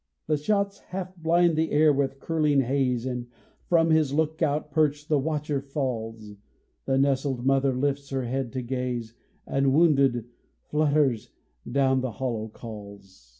[0.25, 3.27] The shots half blind the air with curling haze, And
[3.69, 6.37] from his lookout perch the watcher falls;
[6.85, 9.13] The nested mother lifts her head to gaze,
[9.45, 10.25] And wounded,
[10.63, 11.29] flutters
[11.71, 13.29] down with hollow calls.